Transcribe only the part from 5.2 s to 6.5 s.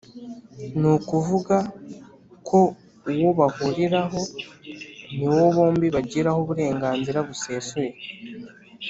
wo bombi bagiraho